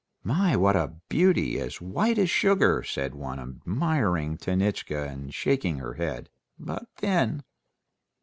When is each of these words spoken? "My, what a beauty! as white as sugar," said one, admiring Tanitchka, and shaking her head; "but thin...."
"My, 0.23 0.55
what 0.55 0.75
a 0.75 0.95
beauty! 1.09 1.59
as 1.59 1.79
white 1.79 2.17
as 2.17 2.27
sugar," 2.31 2.81
said 2.81 3.13
one, 3.13 3.37
admiring 3.37 4.35
Tanitchka, 4.35 5.03
and 5.07 5.31
shaking 5.31 5.77
her 5.77 5.93
head; 5.93 6.31
"but 6.57 6.87
thin...." 6.97 7.43